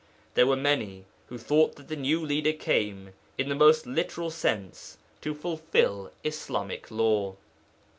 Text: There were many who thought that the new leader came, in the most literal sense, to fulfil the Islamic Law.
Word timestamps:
There 0.33 0.47
were 0.47 0.55
many 0.55 1.05
who 1.27 1.37
thought 1.37 1.75
that 1.75 1.87
the 1.87 1.95
new 1.95 2.25
leader 2.25 2.53
came, 2.53 3.13
in 3.37 3.49
the 3.49 3.53
most 3.55 3.85
literal 3.85 4.31
sense, 4.31 4.97
to 5.21 5.35
fulfil 5.35 6.05
the 6.23 6.29
Islamic 6.29 6.89
Law. 6.89 7.35